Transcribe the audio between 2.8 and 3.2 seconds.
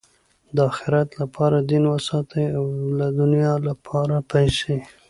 د